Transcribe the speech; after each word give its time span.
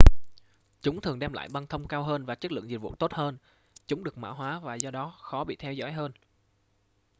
chúng 0.81 1.01
thường 1.01 1.19
đem 1.19 1.33
lại 1.33 1.49
băng 1.53 1.67
thông 1.67 1.87
cao 1.87 2.03
hơn 2.03 2.25
và 2.25 2.35
chất 2.35 2.51
lượng 2.51 2.69
dịch 2.69 2.77
vụ 2.77 2.95
tốt 2.95 3.11
hơn 3.13 3.37
chúng 3.87 4.03
được 4.03 4.17
mã 4.17 4.29
hoá 4.29 4.59
và 4.59 4.75
do 4.75 4.91
đó 4.91 5.15
khó 5.21 5.43
bị 5.43 5.55
theo 5.55 5.73
dõi 5.73 5.91
hơn 5.91 6.11